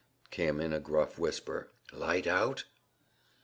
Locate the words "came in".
0.31-0.73